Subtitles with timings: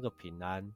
[0.00, 0.66] 那个平安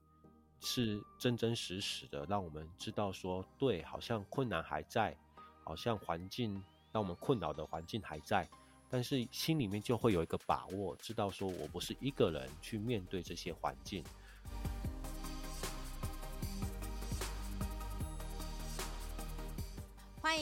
[0.60, 5.16] 是真真实实的，让我们知道说，对，好像困难还在，
[5.62, 6.62] 好像环境
[6.92, 8.46] 让我们困扰的环境还在，
[8.90, 14.04] 但是心里面就会有一个把握，知道说我不是一个人去面对这些环境。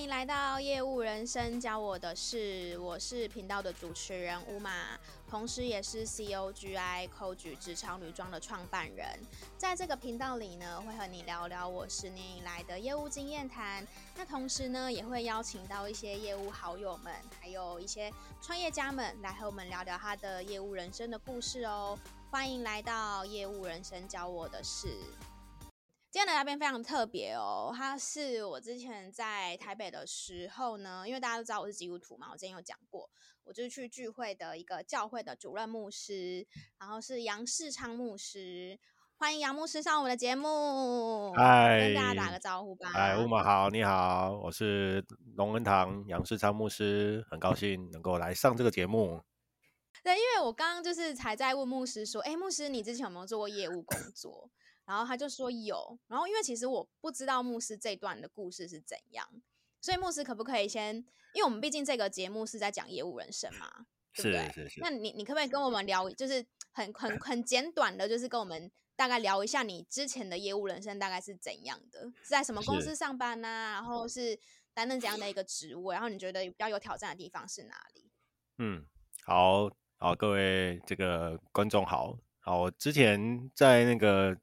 [0.02, 4.98] 欢迎来到业务人生教我的事，我是频道的主持人乌玛，
[5.30, 9.06] 同时也是 COGI Coach 职场女装的创办人。
[9.56, 13.86] 在这个频道里呢，会和你聊聊我十年以来的业务经验谈。
[14.16, 21.96] 那同时呢，也会邀请到一些业务好友们，还有一些创业家们来和我们聊聊他的业务人生的故事哦。
[22.28, 24.88] 欢迎来到业务人生教我的事。
[26.12, 33.08] 今天的嘉宾非常特别哦，他是我之前在台北的时候呢，因为大家都知道我是基督徒嘛，我之前有讲过，
[33.44, 36.46] 我就是去聚会的一个教会的主任牧师，
[36.78, 38.78] 然后是杨世昌牧师，
[39.16, 42.90] 欢迎杨牧师上我们的节目，嗨，跟大家打个招呼吧。
[42.92, 45.02] 嗨，乌马好，你好，我是
[45.36, 49.22] 龙恩堂杨世昌牧师，很高兴能够来上这个节目。
[50.04, 54.50] 对，因为我刚刚就是才在问牧师说，哎，牧师，你之前有没有做过业务工作？
[54.92, 59.26] 然后他就说有，然后因为其实我不知道牧师这段的故事是怎样，
[59.80, 60.96] 所以牧师可不可以先，
[61.32, 64.52] 因为我们毕竟这个节目是在讲业务人生嘛，对不对？
[64.52, 64.80] 是是是。
[64.82, 73.72] 那你你可不可以跟我们聊，就是很很 很简短的，就是跟我们大概聊一下你之前的业务人生大概是怎样的，是在什么公司上班呢、啊？
[73.72, 74.38] 然后是
[74.74, 75.90] 担任怎样的一个职务？
[75.90, 78.10] 然后你觉得比较有挑战的地方是哪里？
[78.58, 78.84] 嗯，
[79.24, 84.36] 好好，各位这个观众好，好，我之前在那个。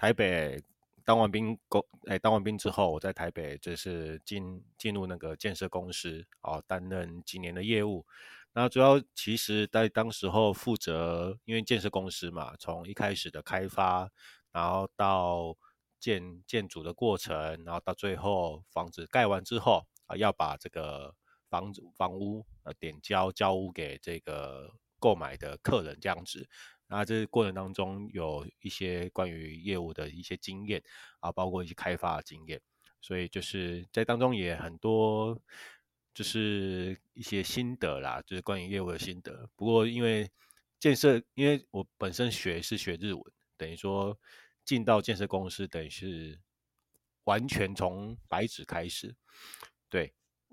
[0.00, 0.58] 台北
[1.04, 8.06] 当完兵，工哎，当完兵之后，我在台北就是进进入那个建设公司哦，担任几年的业务。
[8.54, 14.10] 那主要其实在当时候负责，因为建设公司嘛，从一开始的开发，
[14.52, 15.54] 然后到
[15.98, 21.14] 建建筑的过程，然后到最后房子盖完之后啊，要把这个
[21.50, 26.48] 房子房屋呃点交交屋给这个购买的客人这样子。
[26.90, 30.82] 那这过程当中有一些关于业务的一些经验
[31.20, 32.60] 啊，包括一些开发的经验，
[33.00, 35.40] 所以就是在当中也很多
[36.12, 39.48] 就是一些心得啦，就是关于业务的心得。
[39.54, 40.28] 不过因为
[40.80, 43.22] 建设，因为我本身学是学日文，
[43.56, 44.18] 等于说
[44.64, 46.40] 进到建设公司，等于是
[47.24, 49.14] 完全从白纸开始，
[49.88, 50.12] 对。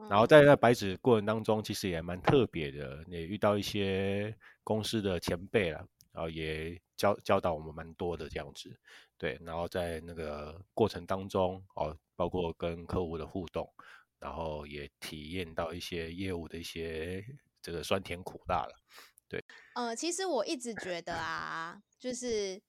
[0.09, 5.83] 然后在那白纸过程当中，其实也蛮特别的，也遇到一些公司的前辈啦。
[6.17, 8.75] 然后也教教导我们蛮多的这样子，
[9.19, 13.71] 对，然后在那个过程当中，哦，包括跟客户的互动，
[14.17, 17.23] 然后也体验到一些业务的一些
[17.61, 18.75] 这个酸甜苦辣了，
[19.29, 19.45] 对。
[19.75, 22.59] 呃，其实我一直觉得啊，就是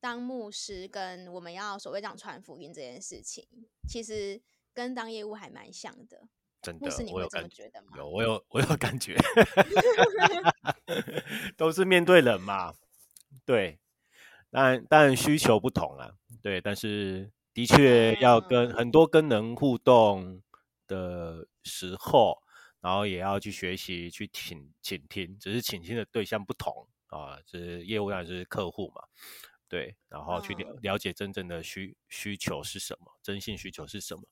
[0.00, 3.46] 当牧师跟我们要所谓讲传福音这件事情，
[3.86, 4.40] 其实
[4.72, 6.26] 跟当业务还蛮像的。
[6.62, 7.88] 真的，你会这么觉得吗？
[7.98, 9.14] 有，我有，我有感觉，
[11.58, 12.72] 都是面对人嘛。
[13.46, 13.78] 对，
[14.50, 16.10] 但但需求不同啊，
[16.42, 20.42] 对，但是的确要跟很多跟人互动
[20.86, 22.38] 的时候，
[22.80, 29.02] 然后也要去学习去倾倾听，只是倾听的对象不同啊，就是业务当然是客户嘛，
[29.68, 34.22] 对，然后去了了解真正的需需求是什么，真性需求是什么。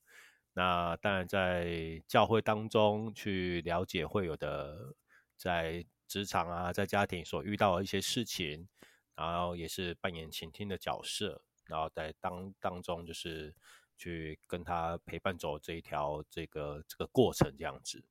[0.55, 4.95] 那当然在教会当中去了解会有的
[5.37, 8.69] 在职场啊，在家庭所遇到的一些事情。
[9.15, 13.55] 然后也是扮演倾听的角色，然后在当当中就是
[13.97, 18.03] 去跟他陪伴走这一条这个这个过程这样子，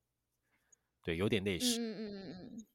[1.03, 1.79] 对，有点类似。
[1.79, 2.65] 嗯嗯嗯嗯，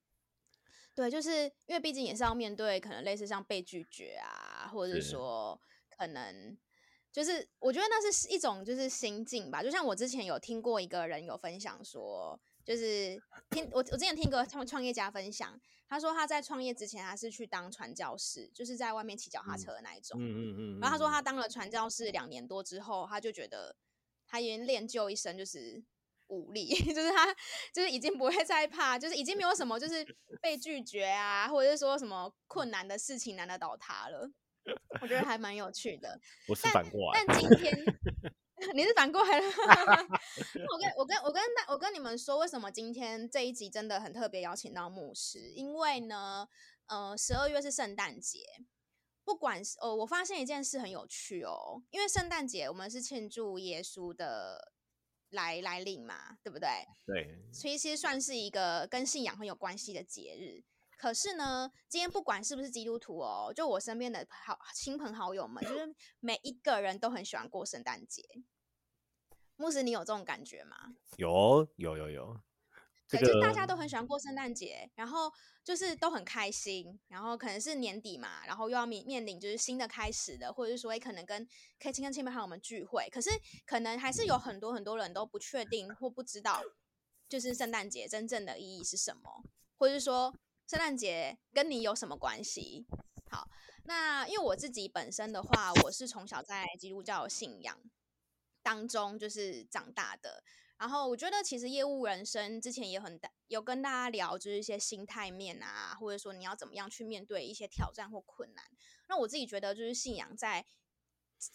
[0.94, 5.58] 对，就是因为毕竟也是要面对可能类似像被拒绝啊，或者是说
[5.88, 6.58] 可能
[7.12, 9.62] 就是我觉得那是一种就是心境吧。
[9.62, 15.58] 就像我之前有听过一个人有分享说，就是听我我之前听一个创创业家分享。
[15.88, 20.20] 他说他在创业之前，他是去当传教士，就是在外面骑脚踏车的那一种。
[20.20, 20.80] 嗯嗯嗯，嗯。
[20.80, 23.76] 然后他说他当了传教士两年多之后，他就觉得
[24.26, 25.82] 他已经练就一身就是
[26.28, 27.32] 武力， 就是他
[27.72, 30.04] 就是已经不会再怕，就是已经没有什么就是
[30.42, 34.30] 被拒绝啊，或者是说什么困难的事情难得倒他了。
[35.00, 36.20] 我觉得还蛮有趣的。
[36.48, 37.24] 我是反过来。
[37.24, 37.84] 但今天。
[38.74, 39.46] 你是反过来了，
[40.72, 45.50] 我跟我跟我跟那我跟你们说，为什么今天这一集真的很特别，邀请到牧师？
[45.54, 46.48] 因为呢，
[46.86, 48.40] 呃，十二月是圣诞节，
[49.24, 54.72] 不管是呃，我发现一件事很有趣哦，因为圣诞节我们是庆祝耶稣的
[55.30, 56.68] 来来临嘛，对不对？
[57.06, 60.64] 对，所以其实算是一个跟信仰很有关系的节日。
[60.98, 68.22] 可是呢，今天不管是不是基督徒哦，就我身边的好亲朋好友们，就是每一个人都很喜欢过圣诞节。
[69.56, 70.94] 牧师，你有这种感觉吗？
[71.16, 72.40] 有，有，有，有。
[73.08, 75.32] 对，就大家都很喜欢过圣诞节，然后
[75.62, 81.46] 就是都很开心，然后可能是年底嘛，然后又要面面临就是新的开始的，或者是说可能跟
[81.78, 83.30] 可以亲跟亲朋好友们聚会，可是
[83.64, 86.60] 可能还是有很多很多人都不确定或不知道，
[87.28, 89.44] 就是圣诞节真正的意义是什么，
[89.78, 90.34] 或者是说
[90.66, 92.86] 圣诞节跟你有什么关系？
[93.30, 93.48] 好，
[93.84, 97.78] 那因为我自己本身的话，我是从小在基督教信仰
[98.66, 100.42] 当中就是长大的。
[100.76, 108.64] 然后我觉得，其实业务人生之前也很大，有跟大家聊，就是一些心态面啊，或者说你要怎么样去面对一些挑战或困难。
[109.08, 110.66] 那我自己觉得，就是信仰在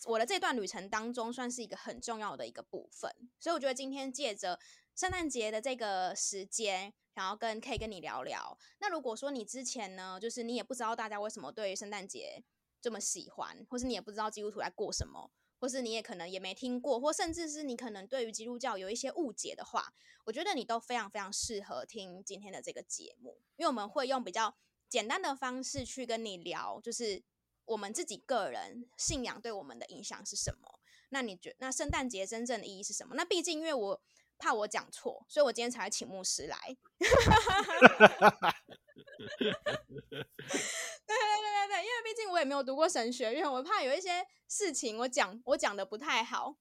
[0.05, 3.13] 我的这段旅程当中，算是一个很重要的一个部分。
[3.41, 4.57] 所以我觉得今天借着
[4.95, 8.57] 圣诞节的这个时间，然后跟可以跟你聊聊。
[8.79, 12.43] 那如果说你之前呢，就是你也不知道大家为什么对圣诞节
[12.81, 15.29] 这么喜欢，或是你也不知道基督徒在过什么。
[15.61, 19.93] 或是你也可能也没听过，或甚至是你可能对于基督教有一些误解的话，
[20.25, 24.57] 我觉得你都非常非常适合听今天的这个节目，因为我们会用比较
[24.89, 27.21] 简单的方式去跟你聊，就是
[27.65, 30.79] 我们自己个人信仰对我们的影响是什么。
[31.09, 33.13] 那你觉那圣诞节真正的意义是什么？
[33.15, 34.01] 那毕竟因为我
[34.39, 36.57] 怕我讲错，所以我今天才请牧师来。
[41.13, 46.55] 对对对对对，因为毕竟我也没有读过神学院，我怕有一些事情我讲我讲的不太好，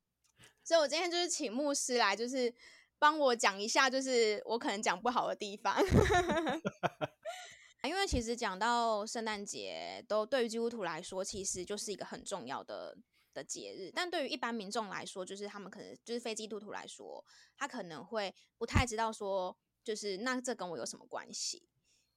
[0.64, 2.54] 所以我今天就是请牧师来，就是
[2.98, 5.76] 帮我讲一下，就是我可能讲不好的地方。
[7.82, 12.96] 因为其实讲到圣诞节，都对于基督徒来说，其实就是一个很重要的
[13.32, 17.24] 的节日，但对于一般民众来说，就是他们可能就是非基督徒来说，
[17.56, 21.66] 他可能会不太知道说，就是那这跟我有什么关系？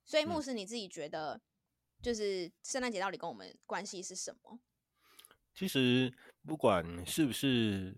[0.03, 1.41] 所以牧师你自己觉得？
[2.03, 4.59] 就是圣诞节到底跟我们关系是什么？
[5.55, 6.13] 其实
[6.45, 7.95] 不管是不是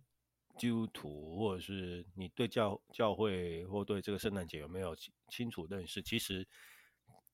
[0.59, 4.95] 基督徒，或者是你对教教会或对这个圣诞节有没有
[5.29, 6.47] 清楚认识，其实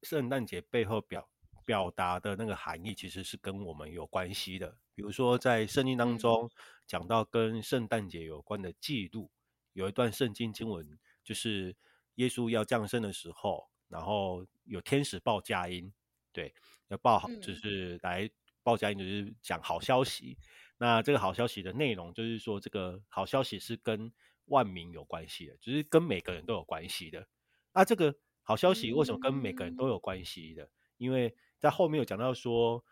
[0.04, 1.30] 圣诞节背后表
[1.66, 4.78] 表达的那个含义，其实是跟我们有关系的。
[4.96, 6.50] 比如说在圣经当中
[6.88, 9.30] 讲到跟圣诞节有关的记录，
[9.74, 11.76] 有一段圣经经文，就是
[12.16, 15.92] 耶稣要降生的时候，然后有天使报佳音。
[16.34, 16.54] 对，
[16.88, 18.30] 要报好，就是来
[18.64, 20.38] 报佳音，就是讲好消息。
[20.40, 20.46] 嗯。
[20.82, 24.12] 那这个好消息的内容，就是说这个好消息是跟
[24.46, 27.28] 万民有关系的，就是跟每个人都有关系的。
[27.72, 30.68] 那这个好消息为什么跟每个人都有关系的？
[30.98, 32.84] 因为在后面有讲到说，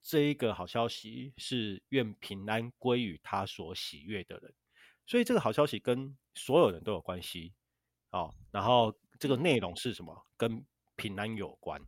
[0.00, 4.54] 这一个好消息是愿平安归于他所喜悦的人，
[5.04, 7.52] 所以这个好消息跟所有人都有关系。
[8.10, 10.26] 哦，然后这个内容是什么？
[10.36, 10.64] 跟
[10.94, 11.82] 平安有关。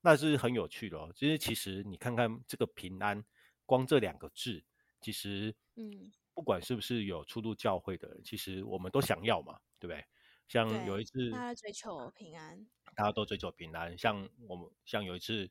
[0.00, 3.24] 那是很有趣的哦，其实其实你看看这个平安，
[3.66, 4.62] 光这两个字，
[5.00, 10.04] 其实嗯，不管是不是有出入教会的人，其实我们都想要嘛，对不对？
[10.46, 12.64] 像有一次，大家追求平安，
[12.94, 13.98] 大家都追求平安。
[13.98, 15.50] 像我们，像有一次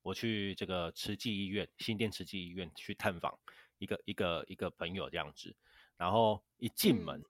[0.00, 3.36] 我去这个慈济医院，新店慈济医院去探访
[3.78, 5.54] 一个一个一个朋友这样子，
[5.96, 7.24] 然后一进门，嗯、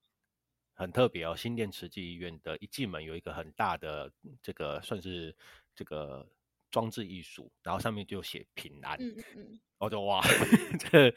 [0.75, 4.13] 很特别哦，新店慈济医院的一进门有一个很大的
[4.43, 5.35] 这个算是
[5.75, 6.31] 这个。
[6.71, 10.21] 装置艺术，然后上面就写平安，嗯嗯，我就哇，
[10.91, 11.09] 这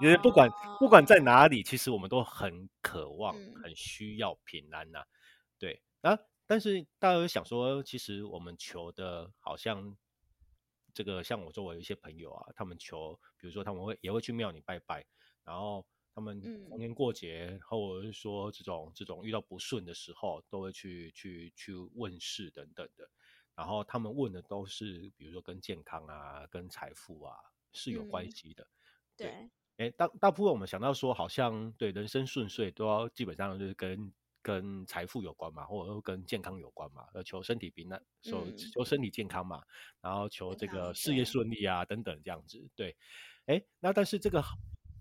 [0.00, 5.06] 因为不管不管在哪里，其实我们都很渴望、很需要平安呐、啊，
[5.58, 6.18] 对啊。
[6.48, 9.96] 但是大家有想说，其实我们求的，好像
[10.94, 15.04] 这个像我周围有一些朋友啊，他们求，比如说他们会也会去庙里拜拜，
[15.42, 16.40] 然后他们
[16.70, 23.10] 逢年过节，或者是说这种这种遇到不顺的时候，都会去去去问事等等的。
[23.56, 27.34] 然后他们问的都是，比如说跟健康啊、跟财富啊
[27.72, 28.62] 是有关系的。
[28.62, 28.68] 嗯、
[29.16, 39.62] 对，哎，大大部分我们想到说，好像对人生顺遂都要基本上就是跟跟财富有关嘛，或者说跟健康有关嘛，要求身体平安，求、嗯、求身体健康嘛，
[40.02, 42.62] 然后求这个事业顺利啊等等这样子。
[42.76, 42.94] 对，
[43.46, 44.44] 哎，那但是这个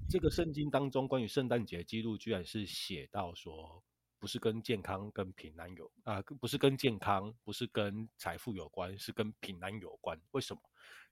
[0.09, 3.83] 这个圣经当中关于圣诞节记录，居然是写到说。
[4.25, 10.19] 不是跟健康跟平安有啊，不是跟健康，不是跟财富有关，是跟平安有关。
[10.31, 10.59] 为什么？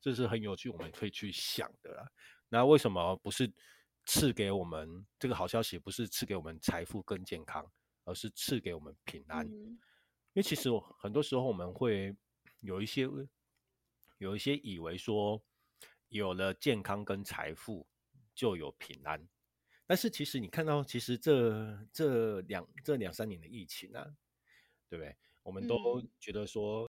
[0.02, 2.12] 这是很有趣，我们可以去想的啦。
[2.50, 3.54] 那为什么不是
[4.08, 5.78] 赐给我们这个好消息？
[5.78, 7.72] 不是赐给我们财富跟健康，
[8.04, 9.46] 而是赐给我们平安？
[9.46, 9.78] 嗯。
[10.34, 10.68] 因为其实
[10.98, 12.16] 很多时候我们会
[12.62, 13.08] 有一些
[14.18, 15.40] 有一些以为说，
[16.08, 17.88] 有了健康跟财富
[18.34, 19.24] 就有平安。
[19.94, 24.04] 但是其实你看到，其实这这两这两三年的疫情啊，
[24.90, 25.16] 对不对？
[25.44, 26.90] 我们都觉得说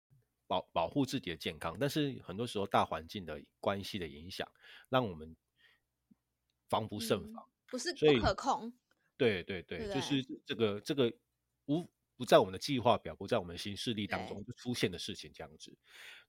[0.47, 4.45] 保保护自己的健康，但是很多时候大环境的关系的影响，
[4.89, 5.33] 让我们
[6.67, 8.73] 防不胜防，嗯、不是不可控。
[9.15, 11.09] 对对对，就是这个这个
[11.67, 15.73] 无不在我们的计划表，不在我们的行事历当中就出现的事情，这样子。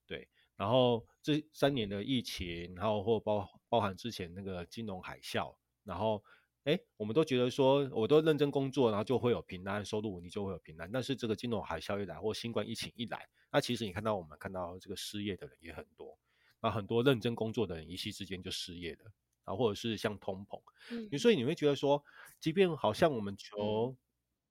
[0.05, 0.25] 对，
[0.55, 6.23] 然后这三年的疫情，然后或包包含之前那个金融海啸，然后。
[6.65, 10.91] 哎，我们都觉得说，我都认真工作，然后就会有平安收入，你就会有平安。
[10.91, 16.15] 但是这个金融海啸一来，或新冠疫情一来，那其实你看到我们看到这个失业的人也很多，
[16.61, 19.11] 那很多认真工作的人一夕之间就失业了，
[19.45, 22.03] 啊，或者是像通膨，嗯，所以你会觉得说，
[22.39, 23.97] 即便好像我们求、嗯、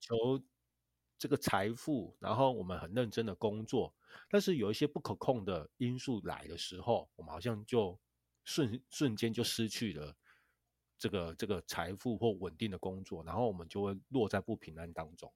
[0.00, 0.42] 求
[1.16, 3.94] 这个财富，然后我们很认真的工作，
[4.28, 7.96] 但是有一些不可控的因素来的时候，我们好像就
[8.44, 10.16] 瞬瞬间就失去了。
[11.00, 15.32] 这个这个财富或稳定的工作，然后我们就会落在不平安当中，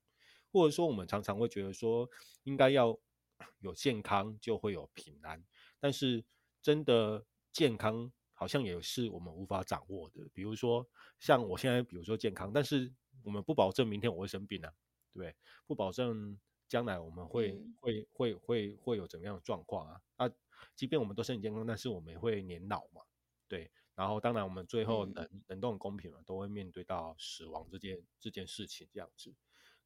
[0.52, 2.06] 或者说我们常常会觉得说，
[2.42, 2.96] 应该要
[3.60, 5.42] 有健康就会有平安，
[5.80, 6.22] 但是
[6.60, 10.28] 真的健康好像也是我们无法掌握的。
[10.34, 10.86] 比如说
[11.18, 12.92] 像我现在，比如说健康，但是
[13.22, 14.70] 我们不保证明天我会生病啊，
[15.12, 15.34] 对不对？
[15.66, 20.00] 不保证将来我们会、嗯、会会会会有怎么样的状况啊？
[20.16, 20.30] 啊，
[20.76, 23.00] 即便我们都身体健康，但是我们也会年老嘛，
[23.48, 23.72] 对。
[23.94, 29.32] 然后，当然，我们最后人人都很公平嘛，都会面对到死亡这件这件事情，这样子，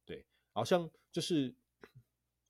[0.03, 1.53] 对，好像就是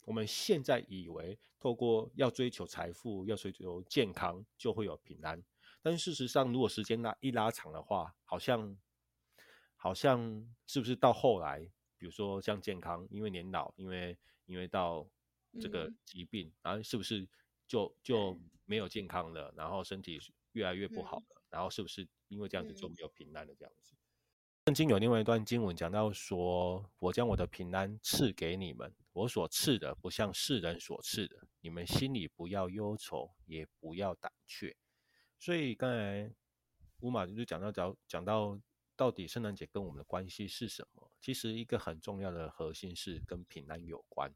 [0.05, 5.43] 我们现在以为透过要追求财富、要追求健康就会有平安，
[5.81, 8.77] 但是事实上，如果时间拉一拉长的话，好像
[9.75, 11.59] 好像是不是到后来，
[11.97, 15.05] 比如说像健康，因为年老，因为因为到
[15.59, 17.27] 这个疾病，嗯、然后是不是
[17.67, 20.17] 就就没有健康了，然后身体
[20.53, 21.38] 越来越不好了？
[21.49, 23.53] 嗯然后是不是因为这样子就没有平安了？
[23.55, 23.95] 这样子，
[24.67, 34.75] 圣经有另外一段经文讲到说：“我将我的平安赐给你们，我所赐的不像世人所赐的，你们心里不要忧愁，也不要胆怯。”
[35.39, 36.31] 所以刚才
[36.99, 38.59] 乌马就讲到讲讲到
[38.95, 41.11] 到底圣诞节跟我们的关系是什么？
[41.19, 44.31] 其实一个很重要的核心是跟平安有关。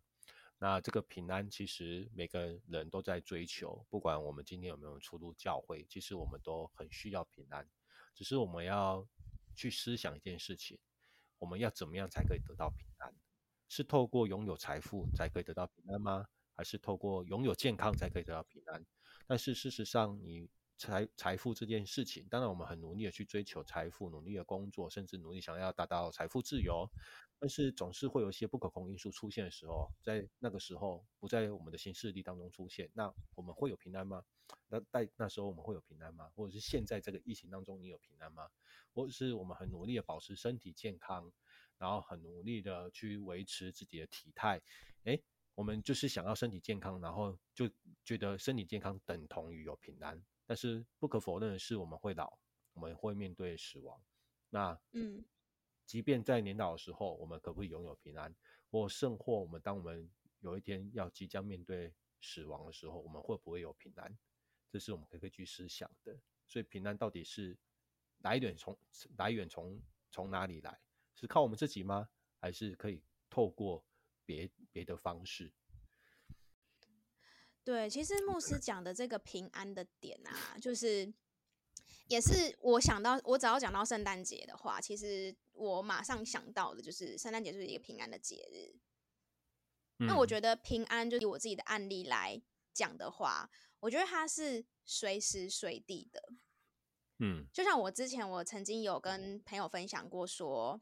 [0.63, 7.67] 那这个平安，其实每个人都在追求，不管我们今天有没有出入教会，其实我们都很需要平安。
[8.15, 9.05] 只是我们要
[9.57, 10.79] 去思想一件事情：
[11.37, 13.13] 我们要怎么样才可以得到平安？
[13.67, 16.25] 是透过拥有财富才可以得到平安吗？
[16.55, 18.85] 还是透过拥有健康才可以得到平安？
[19.27, 26.89] 但是事实上，你财财富这件事情，当然我们很努力的去追求财富，努力的工作，甚至努力想要达到财富自由。
[27.43, 34.23] 但是总是会有一些不可控因素出现的时候，在那个时候不在我们的新势力当中出现，那我们会有平安吗？
[34.69, 36.31] 那在那时候我们会有平安吗？
[36.37, 38.47] 或者是现在这个疫情当中你有平安吗？
[38.93, 41.29] 或者是我们很努力的保持身体健康，
[41.77, 44.61] 然后很努力的去维持自己的体态，
[45.03, 45.21] 诶，
[45.53, 47.69] 我们就是想要身体健康，然后就
[48.05, 50.23] 觉得身体健康等同于有平安。
[50.45, 52.39] 但是不可否认的是，我们会老，
[52.71, 54.01] 我们会面对死亡。
[54.49, 55.25] 那嗯。
[55.85, 58.33] 即便在年老的时候，我们可不可以拥有平安？
[58.71, 60.09] 或甚或我们当我们
[60.39, 64.17] 有一天要即将面对死亡的时候，我们会不会有平安？
[64.69, 66.17] 这是我们可以去思想的。
[66.47, 67.57] 所以平安到底是
[68.19, 68.77] 来源从
[69.17, 70.79] 来源从从哪里来？
[71.15, 72.09] 是靠我们自己吗？
[72.39, 73.85] 还是可以透过
[74.25, 75.51] 别别的方式？
[77.63, 81.13] 对，其实牧师讲的这个平安的点啊，就是。
[82.07, 88.75] 也是我想到，我只要讲到圣诞节的话，其实我马上想到的就是圣诞节就是一个平安的节日。
[89.99, 92.41] 嗯、那我觉得平安，就以我自己的案例来
[92.73, 93.49] 讲的话，
[93.79, 96.33] 我觉得它是随时随地的。
[97.19, 100.81] 嗯，就像我之前我曾经有跟朋友分享过，说，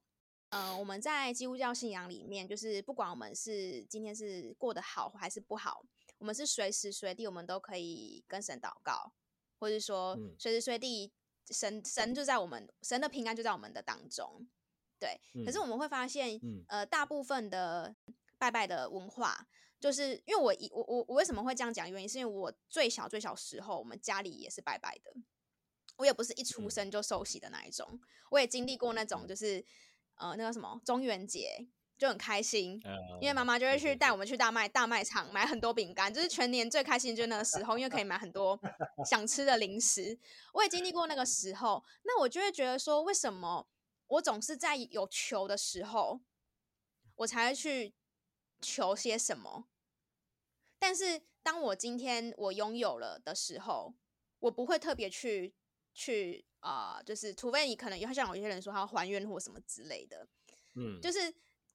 [0.49, 5.85] 呃，我们在基督教信仰里面，就是不管我们是今天是过得好还是不好，
[6.17, 9.13] 我们是随时随地我们都可以跟神祷告。
[9.61, 11.13] 或者说，随时随地
[11.51, 14.47] 神神就在我们神的平安就在我们的当中，
[14.99, 15.21] 对。
[15.45, 17.95] 可是我们会发现，呃，大部分的
[18.39, 19.47] 拜拜的文化，
[19.79, 21.89] 就是因为我一我我我为什么会这样讲？
[21.91, 25.13] 原因是因为我最小最小时候，我们家里也是拜拜的。
[25.97, 28.01] 我也不是一出生就受洗的那一种，
[28.31, 29.63] 我也经历过那种，就是
[30.15, 31.67] 呃，那个什么中元节。
[32.01, 32.81] 就很开心，
[33.19, 38.59] 因为妈妈就会去带我们去大卖大卖场买很多饼干，就是全年最开心就是那个时候，因为可以买很多
[39.05, 40.17] 想吃的零食。
[40.51, 43.67] 我也经历过那个时候，那我就会觉得说，为什么
[44.07, 46.19] 我总是在有求的时候，
[47.17, 47.93] 我才会去
[48.59, 49.67] 求些什么？
[50.79, 53.93] 但是当我今天我拥有了的时候，
[54.39, 55.53] 我不会特别去
[55.93, 60.27] 去啊、呃，就是除非你可能有像有些人说他要还愿或什么之类的，
[60.73, 61.31] 嗯，就是。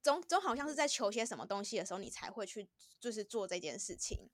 [0.07, 2.69] 总总好像是在求些什么东西的时候，你才会去
[3.01, 4.31] 就是做这件事情。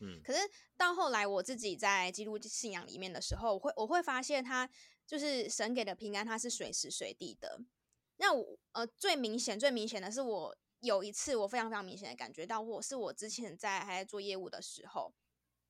[0.00, 0.40] 嗯，可是
[0.76, 4.68] 到后来我自己在基督信仰里面的时候，我会我会发现他
[5.06, 7.60] 就是神给的平安，他是随时随地的。
[8.16, 15.14] 那我呃最明显最明显的是我有一次我非常非常明显的感觉到，我是我之前在还在做业务的时候，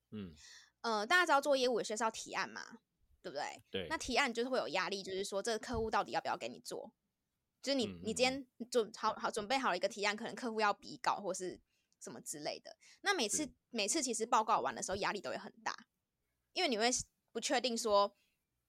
[0.09, 0.33] 嗯
[0.81, 2.79] 呃大家知道做业务有些是要提案嘛，
[3.21, 3.61] 对不对？
[3.69, 3.87] 对。
[3.87, 6.91] 那提案就是会有压力，就是说这个客户到底要不要给你做？
[7.61, 11.59] 就是你你今天准好好准备好了一个提案，可能客户要比稿或是
[11.99, 12.77] 什么之类的。
[13.01, 15.75] 那每次每次其实报告完的时候压力都会很大，
[16.53, 16.89] 因为你会
[17.31, 18.15] 不确定说，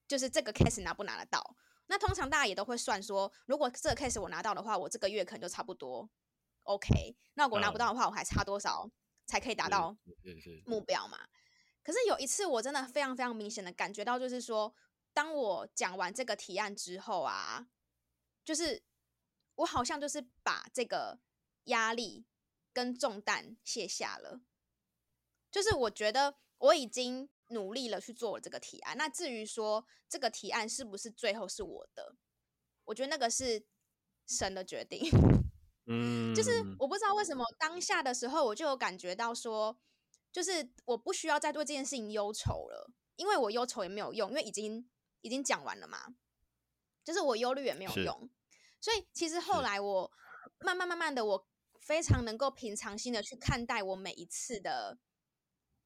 [0.06, 1.56] 就是这个 case 拿不拿得到。
[1.86, 6.10] 那通常大家也都会算说，如果这个 case 我拿到的话，我这个月可能就差不多
[6.64, 7.16] OK。
[7.34, 8.90] 那如果拿不到的话，我还差多少
[9.26, 9.96] 才可以达到
[10.66, 11.18] 目标嘛？
[11.82, 14.74] 可是有一次我真的非常非常明显的感觉到，就是说，
[15.14, 17.66] 当我讲完这个提案之后啊，
[18.48, 18.82] 就是
[19.56, 21.20] 我好像就是把这个
[21.64, 22.24] 压力
[22.72, 24.40] 跟重担卸下了。
[25.50, 27.28] 就是我觉得我已经。
[27.50, 32.14] 努力了去做这个提案，那至于说这个提案是不是最后是我的，
[32.84, 33.64] 我觉得那个是
[34.26, 35.00] 神的决定。
[35.88, 39.80] 嗯，就是我不知道为什么当下的时候我就有感觉到说，
[40.30, 44.86] 就是我不需要再对这件事情忧愁了，因为我忧愁也没有用，因为已经
[45.22, 46.16] 已经讲完了嘛。
[47.02, 48.28] 就是我忧虑也没有用，
[48.80, 50.12] 所以其实后来我
[50.60, 51.46] 慢慢慢慢的，我
[51.80, 54.98] 非常能够平常心的去看待我每一次的。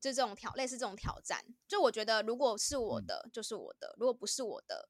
[0.01, 4.89] 就这种挑，类似这种挑战，就我觉得，如果是我的，就是我的；如果不是我的，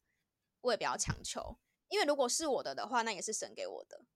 [0.63, 1.59] 我也不要强求。
[1.89, 4.07] 因为如果是我的的话，那也是神给我的。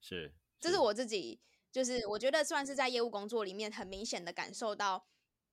[0.00, 5.06] 是，这是我自己，就是我觉得算是在业务工作里面很明显的感受到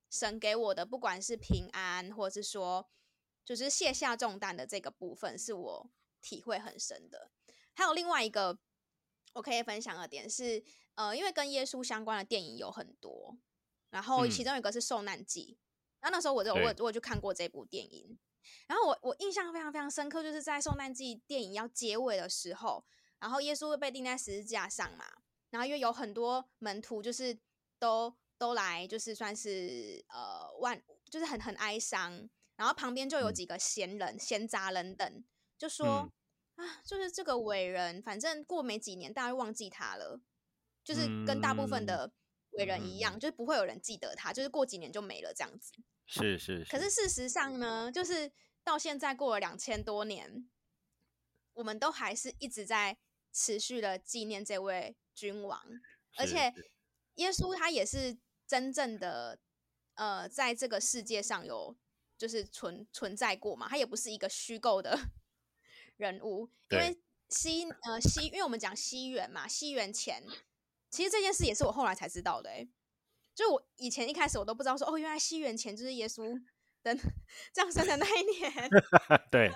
[0.09, 2.89] 神给我的，不管是平安，或者是说
[3.43, 7.31] 就是卸下重担的这个部分，是我体会很深的。
[7.73, 8.57] 还有另外一个
[9.33, 10.63] 我可以分享的点是，
[10.95, 13.37] 呃，因为跟耶稣相关的电影有很多。
[13.89, 15.57] 然后其中有一个是受难记，
[15.99, 18.17] 然后那时候我就我我就看过这部电影，
[18.65, 22.85] 然后我我印象非常非常深刻，就是在受难记电影要结尾的时候，
[23.19, 25.05] 然后耶稣会被钉在十字架上嘛，
[25.49, 27.37] 然后因为有很多门徒就是
[27.77, 35.25] 都都来就是算是呃万就是很很哀伤，然后旁边就有几个闲人闲杂人等
[35.61, 36.11] 就说
[36.55, 40.19] 啊，就是这个伟人，反正过没几年大家会忘记他了，
[40.83, 42.11] 就是跟大部分的。
[42.57, 45.71] 伟人一样，就是不会有人记得他，就是过几年就没了这样子。
[46.05, 46.69] 是是，是。
[46.69, 48.29] 可是事实上呢，就是
[48.61, 50.49] 到现在过了两千多年，
[51.53, 52.97] 我们都还是一直在
[53.31, 55.65] 持续的纪念这位君王，
[56.17, 56.53] 而且
[57.15, 59.39] 耶稣他也是真正的
[59.93, 61.77] 呃，在这个世界上有
[62.17, 64.99] 就是存存在过嘛，他也不是一个虚构的
[66.01, 70.23] 人物，因为西呃西，因为我们讲西元嘛，西元前。
[70.89, 72.67] 其实这件事也是我后来才知道的，哎，
[73.33, 76.37] 就我以前一开始我都不知道说，哦，原来西元前就是耶稣
[76.83, 76.93] 的
[77.53, 78.51] 降生的那一年，
[79.31, 79.49] 对，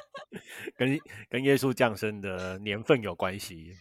[0.77, 0.97] 跟
[1.29, 3.75] 跟耶稣降生的年份有关系。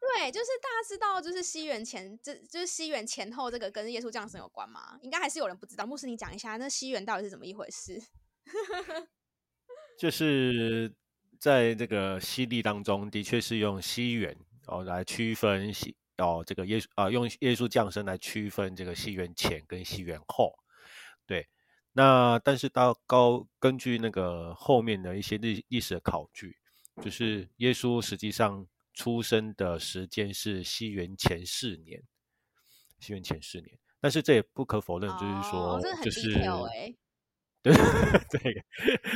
[0.00, 4.98] 对，就是大家知道，就是西元前，这就是西元前后，这个跟耶稣降生有关吗？
[5.02, 5.84] 应该还是有人不知道。
[5.86, 8.00] 牧师，你讲一下，那西元到底是怎么一回事？
[9.98, 10.94] 就是
[11.42, 14.36] 在这个西历当中，的确是用西元
[14.68, 15.96] 哦来区分西。
[16.18, 20.54] 哦，这个耶稣啊，用耶稣降生来区分这个西元前跟西元后，
[21.26, 21.48] 对。
[21.94, 26.56] 那但是到高根据那个后面的一些历历史的考据，
[27.02, 32.00] 就是耶稣实际上出生的时间是西元前四年，
[33.00, 33.76] 西元前四年。
[34.00, 36.30] 但是这也不可否认，就是说，哦、就是
[37.62, 37.72] 对
[38.30, 38.64] 对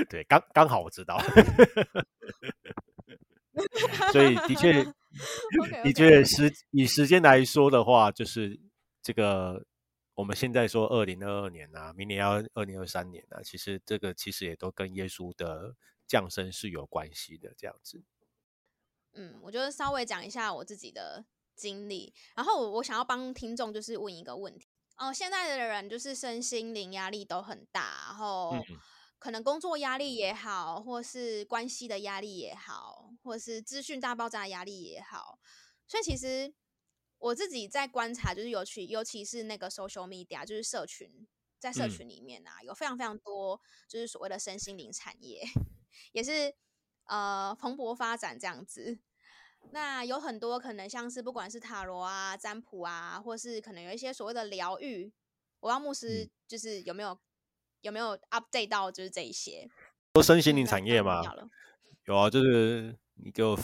[0.09, 1.19] 对，刚刚好我知道。
[4.13, 4.85] 所以的确，
[5.83, 8.61] 的确时以时间来说的话，就是
[9.03, 9.65] 这个
[10.15, 15.75] 我们现在说二零二二年啊，明年要二零二三年啊，其实这个其实也都跟耶稣的
[16.07, 18.05] 降生是有关系的，这样子。
[19.15, 28.51] 嗯，我就稍微讲一下我自己的经历，然后我我想要帮听众就是问一个问题哦，现在的人就是身心灵压力都很大，然后。
[28.51, 28.63] 嗯
[29.19, 35.39] 可能工作压力也好，或是关系的压力也好，或是资讯大爆炸的压力也好，
[35.89, 36.55] 所以其实
[37.19, 41.27] 我自己在观察，就是尤其尤其是那个 social media，就是社群，
[41.59, 45.43] 在社群里面啊，嗯、有非常非常多就是所谓的身心灵产业，
[46.13, 46.55] 也是
[47.05, 49.01] 呃蓬勃发展这样子。
[49.71, 55.13] 那有很多可能像是不管是塔罗啊、占卜啊，或是可能有一些所谓的疗愈，
[55.61, 57.19] 我要牧师就是有没有？
[57.83, 59.69] 有没有 update 到就是这一些？
[60.13, 61.23] 都身心灵产业吗？
[62.07, 63.57] 有啊，就是你给我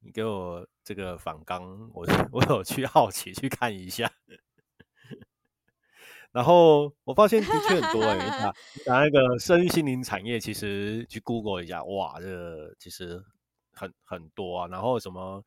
[0.00, 4.12] 你给我这个反纲，我 我有去好奇去看一下。
[6.32, 8.52] 然后我发现的确很多哎、欸，你打
[8.84, 13.24] 打那个身心灵产业，其实去 Google 一下，哇，这个其实
[13.72, 14.66] 很很多啊。
[14.68, 15.44] 然后什么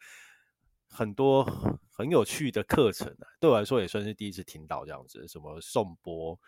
[0.89, 1.43] 很多
[1.91, 6.39] 很有趣的课程啊，对我来说也算是第一次听到这样子，什么颂钵、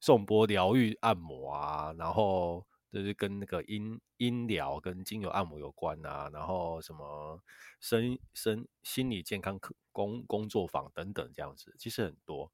[0.00, 7.42] 颂钵疗愈按摩啊，然后就是跟那个音音疗跟精油按摩有关啊，然后什么
[7.80, 12.50] 身身心理健康课工工作坊等等这样子，其实很多。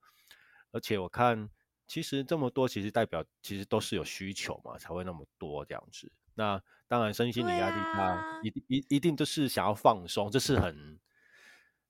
[0.70, 1.48] 而且我看，
[1.86, 6.12] 其实这么多，其实代表其实都是有需求嘛，才会那么多这样子。
[6.38, 11.01] 那当然，身心的压力他一定一、啊、一定就是想要放松，这是很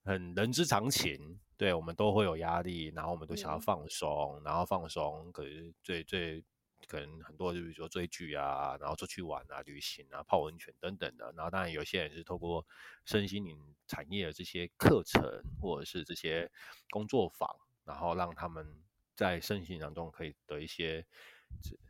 [0.02, 1.38] 很人之常情。
[1.58, 5.30] 对，我们都会有压力，然后我们都想要放松，嗯、然后放松。
[5.32, 6.42] 可是最最
[6.86, 11.30] 可能很多，就比如说追剧啊，然后出去玩啊、旅行啊、泡温泉等等的。
[11.36, 12.64] 然后当然有些人是透过
[13.04, 15.22] 身心灵产业的这些课程，
[15.60, 16.50] 或者是这些
[16.88, 17.46] 工作坊。
[17.84, 18.66] 然后让他们
[19.14, 21.04] 在身心当中可以得一些，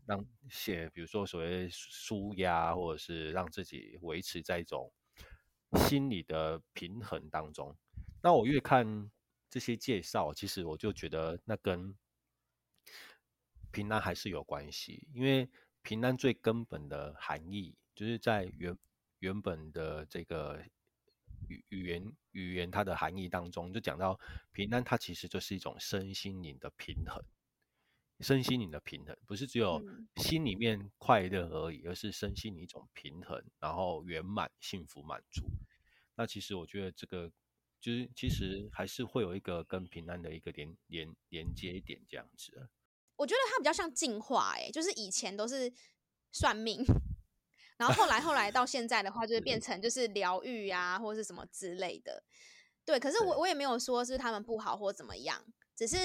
[0.06, 4.92] 让写比如说所谓舒压，或者是让自己维持在一种
[5.86, 7.76] 心理的平衡当中。
[8.22, 9.10] 那我越看
[9.50, 11.96] 这些介绍，其实我就觉得那跟
[13.70, 15.48] 平安还是有关系，因为
[15.82, 18.76] 平安最根本的含义就是在原
[19.18, 20.62] 原本的这个。
[21.46, 24.18] 语语言语言它的含义当中，就讲到
[24.52, 27.22] 平安，它其实就是一种身心灵的平衡。
[28.20, 29.80] 身心灵的平衡，不是只有
[30.16, 35.42] 心里面快乐而已，而是身心灵一种平衡，然后圆满、幸福、满足。
[36.16, 37.30] 那其实我觉得这个
[37.80, 42.68] 就是，其实还是会有一个跟平安的一个连连连接点这样子。
[43.16, 45.72] 我觉得它比较像进化，哎，就是以前都是
[46.32, 46.84] 算命。
[47.76, 52.24] 然后后来后来到现在的话，就是变 成就是疗愈啊，或者是什么之类的。
[52.84, 55.44] 对，可是我我也没有说是他们不好或怎么样，
[55.76, 55.96] 只是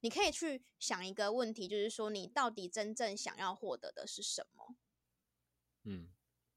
[0.00, 4.76] 你可以去想一个问题，就是说你到底真正想要获得的是什么？
[5.84, 6.08] 嗯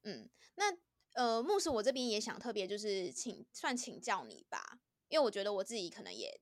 [0.02, 0.76] 嗯，那
[1.14, 6.40] 呃，牧师，我这边也想特别就是请算请教你吧，因为我觉得我自己可能也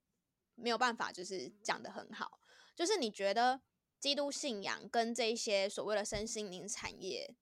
[0.55, 2.41] 没有办法就是讲得很好，
[2.77, 3.63] 就是你觉得
[3.99, 7.35] 基督信仰跟这些所谓的身心灵产业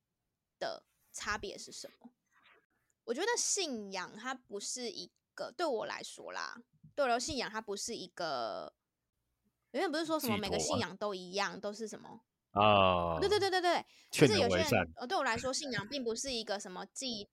[0.59, 2.13] 的差别是什么？
[3.05, 6.63] 我觉得信仰它不是一个，对我来说啦，
[6.95, 8.75] 对我来说信仰它不是一个，
[9.77, 12.21] 因为不是说什么每个信仰都一样，都是什么
[12.53, 13.19] 啊？
[13.21, 17.29] 对对对对对，就是有些人呃，对我来说信仰并不是一个什么寄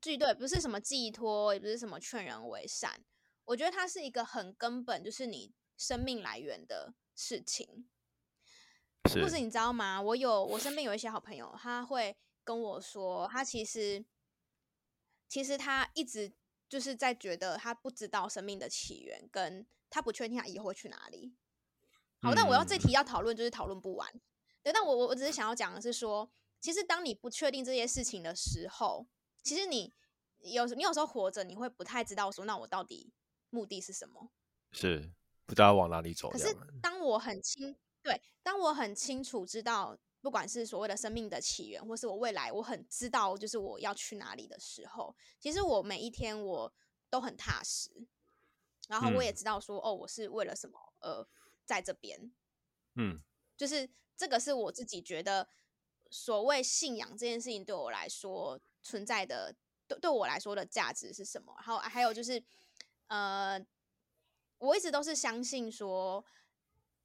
[0.00, 3.04] 寄对，不是什么寄托，也不是什么劝人为善。
[3.44, 7.88] 我觉得它是一个很根本，就是你生命来源的事情。
[9.10, 10.00] 是，或是你知道吗？
[10.00, 12.16] 我有我身边有一些好朋友，他会。
[12.44, 14.04] 跟我说，他其实
[15.28, 16.32] 其实他一直
[16.68, 21.36] 就是在觉得他不知道生命的起源，跟他不确定他以后会去哪里。
[22.22, 24.08] 好，但我要这题要讨论，就是讨论不完。
[24.62, 26.30] 对，但我我我只是想要讲的是说，
[26.60, 29.06] 其实当你不确定这些事情的时候，
[29.42, 29.92] 其实你
[30.38, 33.12] 有你有时候活着，你会不太知道说，那我到底
[33.50, 34.30] 目的是什么？
[34.70, 35.12] 是
[35.44, 36.30] 不知道往哪里走。
[36.30, 39.98] 可是当我很清对，当我很清楚知道。
[40.22, 46.72] 不管是所谓的生命的起源，或是我未来，我很知道就是我要去哪里的时候，其实我每一天我
[47.10, 47.90] 都很踏实，
[48.86, 51.26] 然后我也知道说，嗯、哦，我是为了什么呃
[51.64, 52.32] 在这边，
[52.94, 53.20] 嗯，
[53.56, 55.48] 就是这个是我自己觉得
[56.10, 59.54] 所谓信仰这件事情对我来说存在的
[59.86, 61.54] 对对我来说的价值是什么？
[61.56, 62.42] 然后还有就是
[63.06, 63.64] 呃，
[64.58, 66.24] 我一直都是相信说，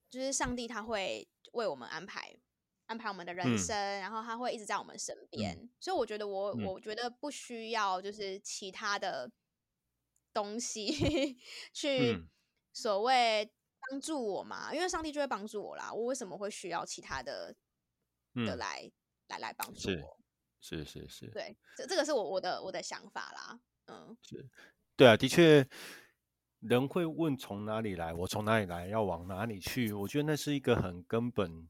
[0.09, 2.39] 就是上帝他会为我们安排。
[2.87, 9.29] 安排我们的人生，嗯、然后他会一直在我们身边，嗯、所以我觉得我、嗯、我觉得不需要就是其他的
[10.31, 11.37] 东西
[11.73, 12.25] 去
[12.71, 13.53] 所谓
[13.89, 15.91] 帮助我嘛，因为上帝就会帮助我啦。
[15.93, 17.55] 我为什么会需要其他的、
[18.33, 18.91] 嗯、的来
[19.27, 20.19] 来来帮助我？
[20.59, 23.59] 是是是是，对，这这个是我我的我的想法啦。
[23.85, 24.49] 嗯，是，
[24.95, 25.67] 对啊，的确，
[26.59, 29.93] 人会问从哪里来，我从哪里来，要往哪里去？
[29.93, 31.69] 我觉得那是一个很根本。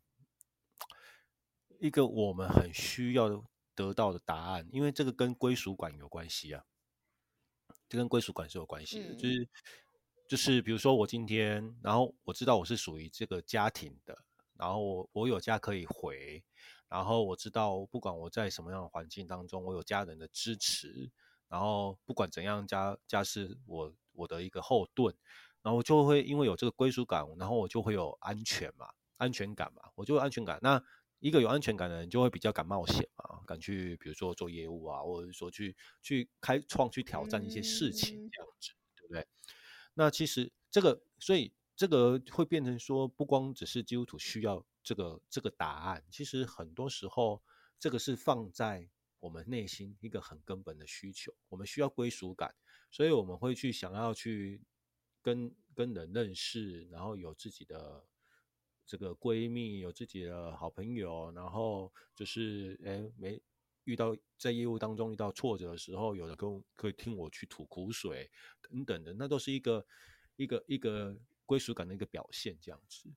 [1.80, 6.66] 一个我们很需要得到的答案，因为这个跟归属感有关系啊，
[7.88, 9.48] 这跟归属感是有关系的，嗯、就是
[10.28, 14.18] 就是比如说我今天，然后我知道我是属于这个家庭的，
[14.58, 16.44] 然后我我有家可以回，
[16.90, 21.10] 然后我知道不管我在什么样的环境当中，我有家人的支持，
[21.48, 25.16] 然后不管怎样家家是我我的一个后盾，
[25.62, 30.84] 然后我就会因为有这个归属感，然后我就会有安全嘛，安全感嘛，我就有安全感那。
[31.20, 39.28] 一个有安全感的人就会比较敢冒险嘛，敢去比如说做业务啊，或者说去去开创、去挑战一些事情这样子，嗯、对不对？
[40.00, 47.42] 那其实这个，所以这个会变成说，不光只是基督徒需要这个这个答案，其实很多时候，
[47.80, 48.88] 这个是放在
[49.20, 52.54] 我们内心一个很根本的需求，我们需要归属感，
[52.92, 54.62] 所以我们会去想要去
[55.24, 58.06] 跟跟人认识，然后有自己的
[58.86, 63.42] 这个闺蜜，有自己的好朋友，然后就是哎没
[63.88, 68.30] 遇到在业务当中遇到挫折的时候，有的跟可以听我去吐苦水
[68.62, 69.86] 等等的，那都是一个
[70.36, 73.10] 一个一个归属感的一个表现，这样子。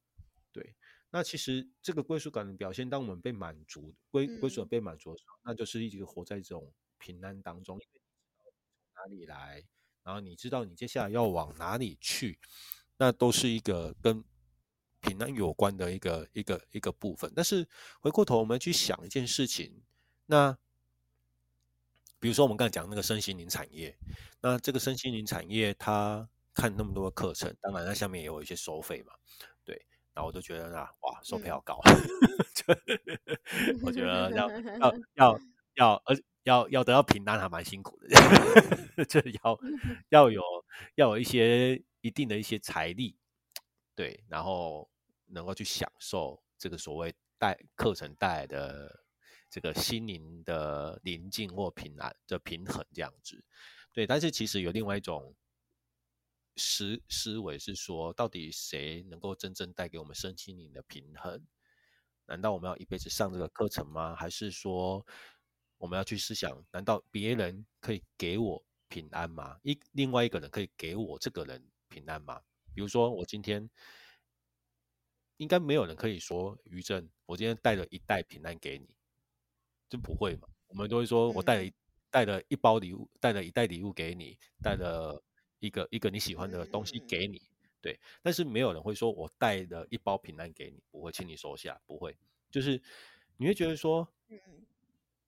[0.52, 0.76] 对，
[1.10, 9.64] 那其实这个归属感的表现，当我们被满足，归归属感被满足的时候，嗯、那就是一直活在这种平安当中，因为你知道从哪里来，
[10.04, 12.38] 然后你知道你接下来要往哪里去，
[12.96, 14.24] 那都是一个跟
[15.00, 17.32] 平安有关的一个一个一个部分。
[17.34, 17.66] 但是
[18.00, 19.82] 回过头，我们去想一件事情，
[20.30, 20.56] 那
[22.20, 23.98] 比如说我们刚才讲那个身心灵产业，
[24.40, 29.12] 那这个身心灵产业，它看那么多课程，当然它下面也有一些收费嘛。
[30.12, 31.80] 然后我就觉得啊，哇，收费好高，
[32.66, 35.40] 嗯、 我觉得要要 要
[35.74, 39.58] 要，而要要得到平安还蛮辛苦的，这要
[40.08, 40.42] 要有
[40.96, 43.16] 要有一些一定的一些财力，
[43.94, 44.90] 对，然后
[45.26, 49.04] 能够去享受这个所谓带课程带来的
[49.50, 53.44] 这个心灵的宁静或平安的平衡这样子，
[53.92, 55.34] 对，但是其实有另外一种。
[56.56, 61.46] 思思维是说，到底谁能够真正带给我们身心灵的平衡？
[62.26, 64.14] 难道我们要一辈子上这个课程吗？
[64.14, 65.06] 还是说，
[65.78, 69.58] 我们要去思想，难道别人可以给我平安吗？
[69.62, 72.42] 一另外一个人可以给我这个人平安吗？
[72.74, 73.70] 比如说，我今天
[75.38, 78.86] 应该没有人可以说，于正，我今天带了一袋平安给你，
[79.90, 80.48] 就不会嘛？
[80.68, 81.72] 我们都会说我带了一
[82.10, 85.22] 带了一包礼物，带了一袋礼物给你，带了。
[85.62, 87.38] 一个一个你喜欢的东西给你，
[87.82, 92.16] 对，但是没有人会说我带了一包平安给你，不会请你收下，不会，
[92.50, 92.82] 就是
[93.36, 94.08] 你会觉得说，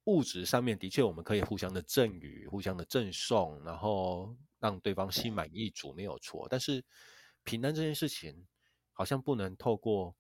[0.05, 6.47] 物质上面的确我们可以互相的赠予，互相的赠送，然后让对方心满意足，没有错。
[6.49, 6.83] 但是
[7.45, 8.47] 平安这件事情，
[8.95, 10.17] 好像不能透过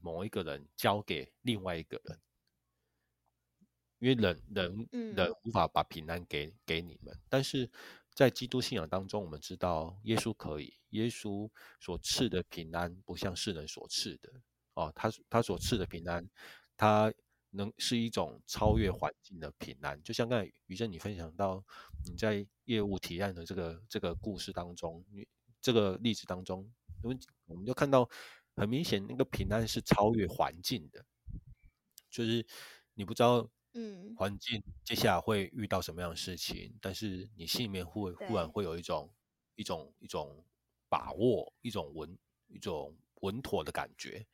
[0.00, 2.18] 某一个人交给另外一个人，
[3.98, 7.70] 因为人人人无法把平安给给你们，但是。
[8.16, 11.46] 在基督信仰当中，我们知道耶稣可以，耶稣
[11.78, 14.32] 所赐的平安不像世人所赐的
[14.72, 16.26] 哦，他他所赐的平安，
[16.78, 17.12] 他
[17.50, 20.02] 能是一种超越环境的平安。
[20.02, 21.62] 就像刚才于正你分享到
[22.06, 25.04] 你在业务提案的这个这个故事当中，
[25.60, 28.08] 这个例子当中，我们我们就看到
[28.54, 31.04] 很明显，那个平安是超越环境的，
[32.08, 32.46] 就是
[32.94, 33.46] 你不知道。
[33.78, 36.74] 嗯，环境接下来会遇到什么样的事情？
[36.80, 39.12] 但是你心里面会忽然会有一种
[39.56, 40.42] 一种一种
[40.88, 44.26] 把握，一种稳一种稳妥的感觉。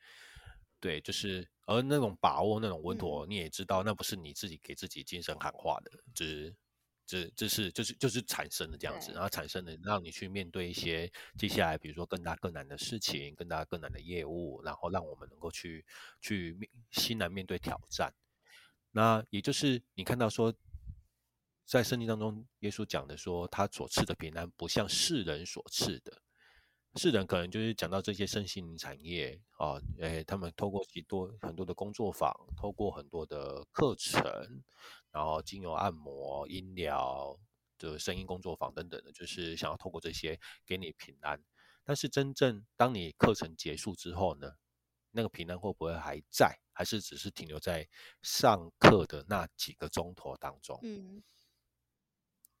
[0.79, 6.55] 对，就是而那种把握，那种稳妥，你也知道，那不是你自己给自己精神喊话的，只
[7.05, 15.85] 只这是就是就是产生的这样子，然后产生的让你去面对一些接下来，比如说更大更难的事情，更大更难的业务，然后让我们能够去
[16.21, 18.13] 去面欣然面对挑战。
[18.95, 20.53] 那也就是你看到说，
[21.65, 26.21] 在圣经当中，耶稣讲的说，他所赐的平安不像世人所赐的。
[26.95, 34.23] 世人可能就是讲到这些身心灵产业啊，诶，他们透过许多很多的工作坊，透过很多的课程，
[35.11, 37.35] 然后精油按摩、音疗
[37.79, 41.43] 的声音工作坊等等的，就是想要透过这些给你平安。
[41.83, 44.53] 但是真正当你课程结束之后呢，
[45.09, 46.59] 那个平安会不会还在？
[46.73, 47.87] 还是只是停留在
[48.23, 51.23] 上课的那几个钟头当中，嗯，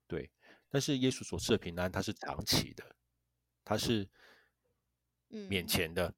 [0.07, 0.31] 对。
[0.69, 2.95] 但是耶稣所赐的平安，它是长期的，
[3.63, 4.07] 它是
[5.27, 6.13] 免钱的。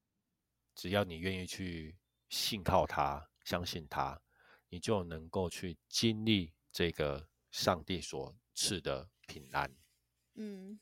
[0.76, 1.98] 只要你愿意去
[2.30, 4.22] 信靠他、相信他，
[4.70, 9.74] 你就能够去经历这个上帝所赐的平安。
[10.34, 10.80] 嗯，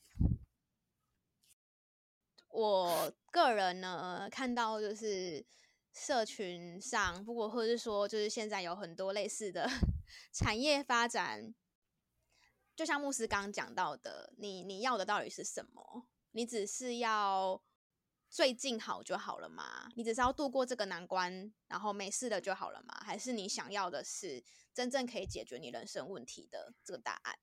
[2.49, 5.45] 我个人呢，看到就是。
[5.93, 9.69] 社群上，不过或者是说，就是现在有很多类似的
[10.33, 11.53] 产业发展，
[12.75, 16.07] 就像牧师刚刚讲到的，你你要的到底是什么？
[16.31, 17.63] 你只是要
[18.27, 19.87] 最近好就好了嘛？
[19.95, 22.95] 你只是要度过这个难关，然后没事的就好了嘛？
[23.05, 27.37] 还是你想要的是真正可以解决你人生问题的这个答案？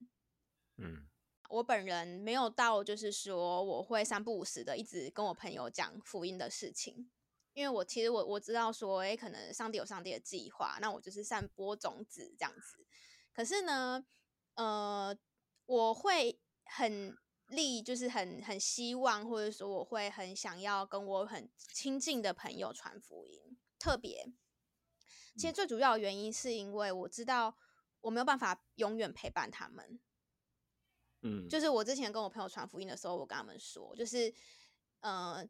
[0.75, 1.07] 嗯，
[1.49, 7.09] 我本人没有到，就是说我会三不五时的一直跟我朋友讲福音的事情。
[7.53, 12.85] 因为我其实我我知道说，诶，可能上帝有上帝的计划，那我就是散播种子这样子。
[13.33, 14.05] 可是呢，
[14.55, 15.17] 呃，
[15.65, 23.57] 我会很力就是很很希望，或者说我会很想要跟我很亲近的朋友传福音。
[23.77, 24.31] 特别，
[25.35, 27.57] 其实最主要的原因是因为我知道
[28.01, 29.99] 我没有办法永远陪伴他们。
[31.23, 34.33] 嗯，就是我之前跟我朋友传福音的时候，我跟他们说，就是
[34.99, 35.43] 呃，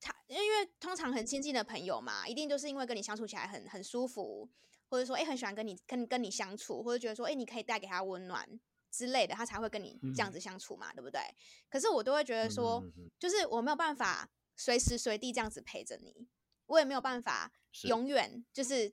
[0.00, 4.48] 他因为通常很亲近的朋友嘛，一定就是因为跟你相处起来很很舒服，
[4.88, 8.60] 或者说哎很喜欢跟你跟跟你相处，或者觉得说哎你可以带给他温暖。
[8.92, 11.20] 之类的，他才会跟你这样子相处嘛，嗯、对不对？
[11.68, 12.84] 可是我都会觉得说，
[13.20, 16.26] 就是我没有办法随时随地这样子陪着你，
[16.66, 17.52] 我也没有办法
[17.84, 18.92] 永远就是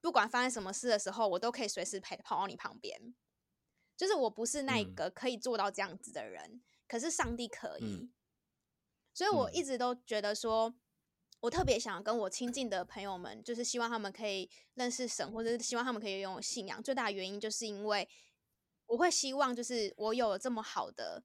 [0.00, 3.14] 不管发生什么事的时候，我都可以随时陪跑到你旁边。
[3.98, 8.08] 就是我不是那个可以做到这样子的人，嗯、可是上帝可以。
[9.14, 10.74] 嗯、所以我一直都觉得说，
[11.40, 16.82] 我特别想跟我亲近的朋友们，就是希望他们可以认识神，或者是希望他们可以拥有信仰。
[16.82, 18.08] 最大的原因就是因为。
[18.86, 21.24] 我会希望，就是我有这么好的，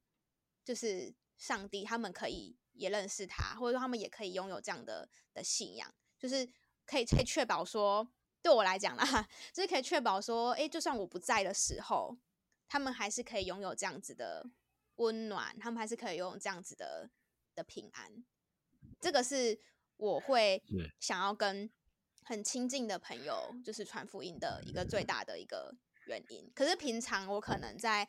[0.64, 6.48] 就是上帝，他们可以也认识他，或者说他们也可以拥有这样的的信仰，就是
[6.86, 8.08] 可以可以确保说，
[8.42, 12.18] 对我来讲啦，就是可以确保说，哎，就算我不在的时候，
[12.70, 14.50] 他们还是可以拥有这样子的
[14.96, 17.10] 温暖，他们还是可以拥有这样子的
[17.60, 18.24] 的平安。
[19.00, 19.60] 这个是
[19.98, 20.64] 我会
[21.00, 21.70] 想要跟
[22.24, 25.76] 很亲近的朋友，就是传福音的一个最大的一个。
[26.06, 28.08] 原因，可是平常我可能在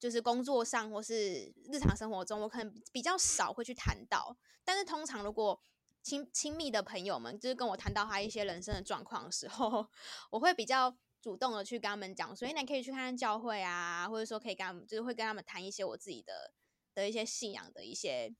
[0.00, 4.36] 就是工作上或是日常生活中，我可能比较少会去谈到。
[4.64, 5.62] 但是通常如果
[6.02, 9.86] 亲亲密的朋友们就是跟我谈到他一些人生的状况的时候，
[10.32, 16.52] 我会比较主动的去跟他们讲，所以你可以去看看教会啊，或者说可以跟他们，就是会跟他们谈一些我自己的
[16.94, 18.34] 的一些信仰的一些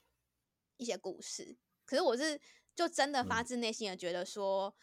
[0.77, 1.57] 一些故事。
[1.85, 2.41] 可是我是
[2.75, 4.75] 就真的发自内心的觉得说。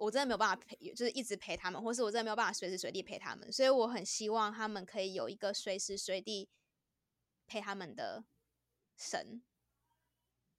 [0.00, 6.48] 我真的没有办法陪，就是一直陪他们，或是我真的没有办法随时随地陪他们，所以我很希望他们可以有一个随时随地
[7.46, 8.24] 陪他们的
[8.96, 9.42] 神，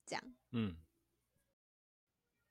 [0.05, 0.35] 这样。
[0.51, 0.77] 嗯，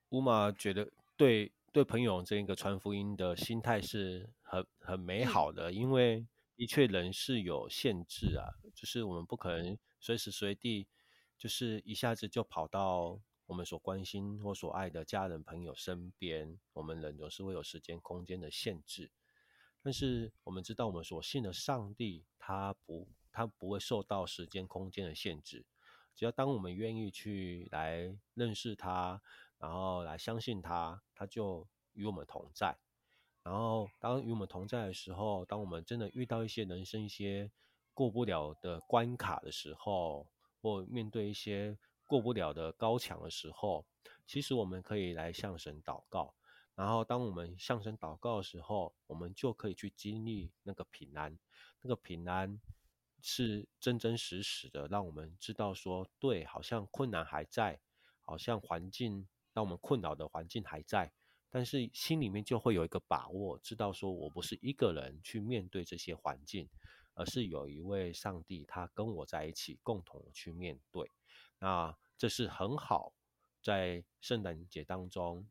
[0.08, 10.88] 乌玛觉得对对朋友这一个传福音的心态是很很美好的，嗯、因为的确人是有限制啊，就是我们不可能随时随地
[11.40, 13.18] 就是一下子就跑到。
[13.46, 19.10] 我们所关心或所爱的家人朋友身边，我们人总是会有时间空间的限制。
[19.82, 25.66] 但是我们知道，我们所信的上帝，他不，他不会受到时间空间的限制。
[26.14, 29.20] 只要当我们愿意去来认识他，
[29.58, 32.78] 然后来相信他，他就与我们同在。
[33.42, 37.50] 然后当与我们同在的时候，当我们真的遇到一些人生一些
[37.94, 40.28] 过不了的关卡的时候，
[40.60, 43.84] 或面对一些过不了的高墙的时候，
[44.26, 46.34] 其实我们可以来向神祷告。
[46.76, 51.38] 然后，当我们向神祷告的时候，我们就可以去经历那个平安。
[51.82, 52.58] 那个平安
[53.20, 57.78] 是真真实实的，让我们知道说，对，好像困难还在，
[58.22, 61.12] 好像环境让我们困扰的环境还在，
[61.50, 66.66] 但是心里面就会有一个把握，知道说我不是一个人去面对这些环境，
[67.14, 71.10] 而是有一位上帝，他跟我在一起，共同去面对。
[71.58, 73.12] 那这是很好，
[73.62, 75.46] 在圣诞节当中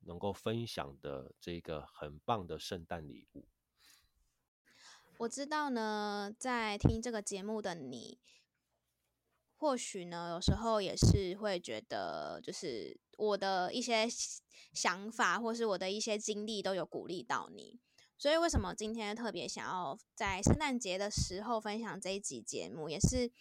[0.00, 3.44] 能够分享的这个很棒的圣诞礼物。
[5.18, 8.18] 我知道呢，在听这个节目的你，
[9.56, 14.08] 或许呢，有时候也是会觉得，就是我的一些
[14.72, 17.78] 想法，或是我的一些经历，都有鼓励到你。
[18.22, 23.32] 所以，为什么今天特别想要在圣诞节的时候分享这一集节目，也是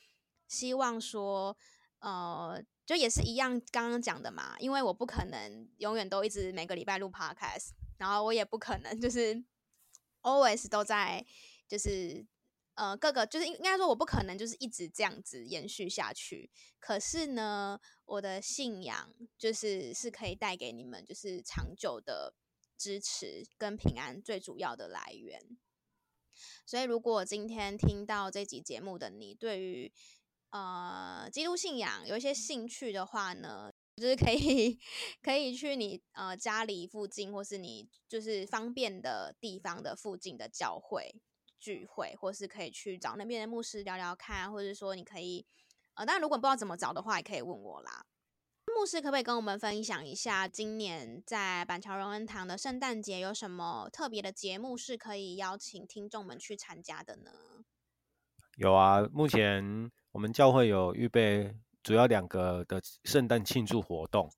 [0.48, 1.56] 希望说。
[2.00, 9.44] 呃，就也是一样，刚刚讲的嘛，因为我不可能永远都一直每个礼拜录 podcast，然后我也不可能就是
[10.24, 11.24] always 都在，
[11.68, 12.26] 就是
[12.74, 16.50] 呃各个就是应该说我不可能就是一直这样子延续下去。
[16.80, 22.34] 可是呢，我的信仰就是是可以带给你们就是长久的
[22.82, 25.40] 支持跟平安最主要的来源。
[26.66, 29.94] 所以，如果今天听到这集节目的你，对于
[30.50, 34.80] 呃，基督信仰有一些兴趣的话呢，就是可以
[35.22, 41.22] 可以去你呃家里附近，或是你就是方便的地方的附近的教会
[41.60, 45.46] 聚会，或是可以去找那边的牧师聊聊看，或者说你可以
[45.94, 48.08] 呃，当然如果不知道怎么找的话，也可以问我啦。
[48.78, 57.32] 牧师可不可以跟我们分享一下，今年在板桥荣恩堂的圣诞节有什么特别的节目是可以邀请听众们去参加的呢？
[58.58, 59.92] 有啊，目前。
[60.14, 64.30] 我们教会有预备主要两个的圣诞庆祝活动，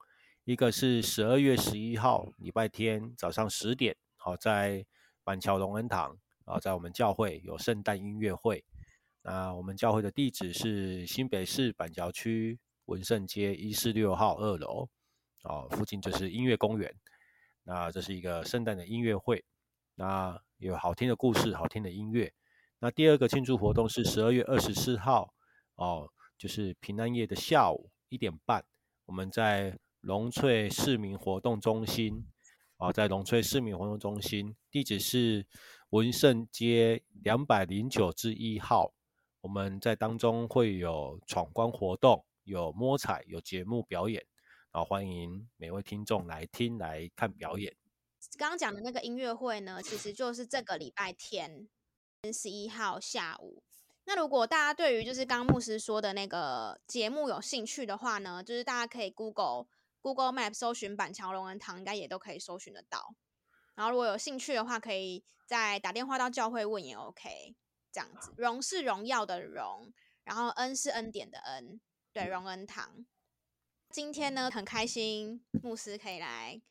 [0.43, 4.86] 一个是十二月十一号礼拜天早上十点，好，在
[5.23, 6.15] 板桥荣恩堂，
[6.45, 8.63] 啊，在我们教会有圣诞音乐会。
[9.23, 14.89] 那我们教会的地址是新北市板桥区文胜街一四六号二楼，
[15.43, 16.93] 哦，附近就是音乐公园。
[17.63, 19.43] 那这是一个圣诞的音乐会，
[19.95, 22.34] 那有好听的故事，好听的音乐。
[22.79, 25.34] 那第二个庆祝活动是十二月二十四号，
[25.75, 28.65] 哦，就是平安夜的下午一点半，
[29.05, 32.25] 我们在龙翠市民活动中心，
[32.75, 35.47] 啊、哦，在龙翠市民活动中心，地址是
[35.91, 38.93] 文胜街两百零九之一号。
[39.39, 44.25] 我们在当中会有闯关活动，有摸彩，有节目表演，
[44.71, 47.75] 然后欢迎每位听众来听来看表演。
[48.37, 51.67] 刚刚讲的那个音乐会呢，其实就是这个礼拜天
[52.33, 53.63] 十一号下午。
[54.05, 59.67] 那如果大家对于就是刚刚牧师说的那个节目有兴趣的话呢，就是大家可以 Google
[60.01, 63.15] Google Map 搜寻板桥龙恩堂，应该也都可以搜寻得到。
[63.75, 67.55] 然后如果有兴趣的话，可以再打电话到教会问也 OK。
[67.91, 71.79] 这样子，荣是荣耀的荣，然后恩是恩典的恩，
[72.14, 73.03] 对，荣恩堂。
[73.89, 76.61] 今天呢，很开心，牧师可以来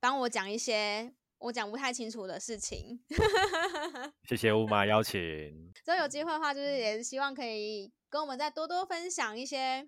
[0.00, 3.04] 帮我讲一些我讲不太清楚的事情。
[4.26, 5.70] 谢谢乌马邀请。
[5.84, 9.86] 所以有机会的话，就是也是希望可以跟我们再多多分享一些。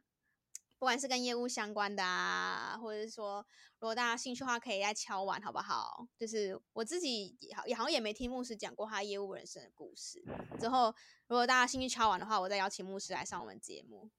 [0.77, 3.47] 不管是跟业务相关的啊，或者是说，
[3.79, 6.07] 如果大家兴趣的话，可以再敲完，好不好？
[6.19, 10.23] 就是我自己也好，也好像也没听牧师讲过他业务人生的故事。
[10.61, 10.95] 之后，
[11.29, 14.11] 如果大家兴趣敲完的话，我再邀请牧师来上我们节目。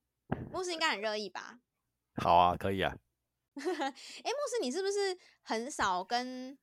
[0.51, 1.59] 牧师应该很乐意吧？
[2.15, 2.97] 好啊，可以啊。
[3.55, 6.57] 哎、欸，牧师，你是不是很少跟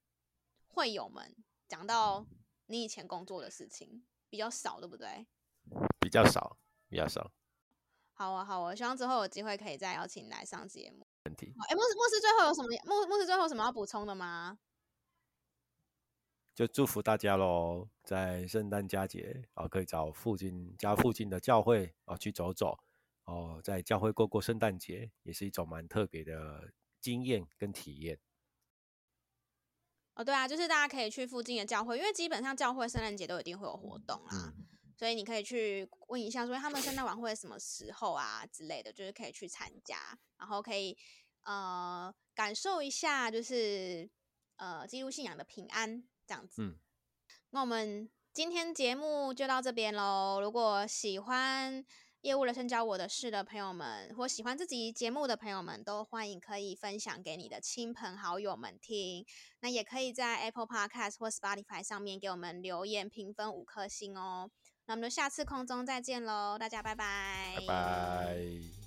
[0.69, 1.35] 会友们
[1.69, 2.27] 讲到
[2.67, 4.05] 你以前工作的事情？
[4.29, 5.27] 比较少，对不对？
[6.01, 6.59] 比较少，
[6.89, 7.31] 比较少。
[8.15, 11.07] 好啊，好啊，希望之后有机会可以再邀请你来上节目。
[11.25, 11.53] 问题。
[11.69, 12.69] 哎，牧师，牧师最后有什么？
[12.85, 14.59] 牧牧师最后有什么要补充的吗？
[16.55, 22.79] 就祝福大家喽，在圣诞佳节啊，可以找附近家附近的教会啊去走走
[23.25, 28.19] 哦，在教会过过圣诞节，也是一种蛮特别的经验跟体验。
[30.15, 34.31] 哦，对啊，就是大家可以去附近的教会，因为基本上教会圣诞节都一定会有活动啦。
[34.57, 39.97] 嗯所以你可以去问一下，说他们圣诞晚会什么时候啊之类的，就是可以去参加，
[40.39, 40.97] 然后可以
[41.43, 44.09] 呃感受一下，就是
[44.59, 46.63] 呃基督信仰的平安这样子。
[46.63, 46.77] 嗯，
[47.51, 50.39] 那我们今天节目就到这边喽。
[50.41, 51.85] 如果喜欢
[52.23, 59.27] 业务人生教我的事的朋友们，或喜欢这集节目的朋友们，都欢迎可以分享给你的亲朋好友们听。
[59.61, 64.49] 那也可以在 Apple Podcast 或 Spotify 上面给我们留言评分五颗星哦。
[64.87, 67.57] 那我们就下次空中再见喽，大家拜拜。
[67.59, 68.82] 拜拜。